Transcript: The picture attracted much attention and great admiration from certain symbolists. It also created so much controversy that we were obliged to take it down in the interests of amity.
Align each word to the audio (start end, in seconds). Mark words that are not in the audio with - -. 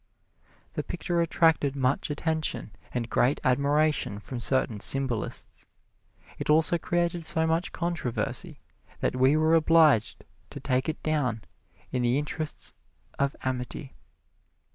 The 0.73 0.81
picture 0.81 1.21
attracted 1.21 1.75
much 1.75 2.09
attention 2.09 2.71
and 2.91 3.07
great 3.07 3.39
admiration 3.43 4.19
from 4.19 4.39
certain 4.39 4.79
symbolists. 4.79 5.67
It 6.39 6.49
also 6.49 6.79
created 6.79 7.23
so 7.23 7.45
much 7.45 7.71
controversy 7.71 8.61
that 9.01 9.15
we 9.15 9.37
were 9.37 9.53
obliged 9.53 10.25
to 10.49 10.59
take 10.59 10.89
it 10.89 11.03
down 11.03 11.43
in 11.91 12.01
the 12.01 12.17
interests 12.17 12.73
of 13.19 13.35
amity. 13.43 13.93